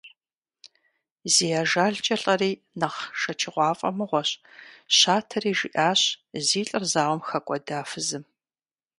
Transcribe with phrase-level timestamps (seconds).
[1.33, 4.29] Зи ажалкӀэ лӀэри нэхъ шэчыгъуафӀэ мыгъуэщ,–
[4.97, 6.01] щатэри жиӀащ
[6.47, 8.23] зи лӀыр зауэм хэкӀуэда фызым.